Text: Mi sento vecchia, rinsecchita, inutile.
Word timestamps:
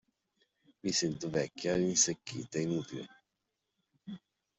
Mi 0.81 0.91
sento 0.99 1.29
vecchia, 1.35 1.75
rinsecchita, 1.75 2.57
inutile. 2.61 3.05